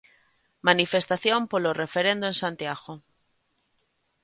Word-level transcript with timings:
Manifestación 0.69 1.41
polo 1.51 1.77
referendo 1.83 2.25
en 2.31 2.35
Santiago. 2.43 2.93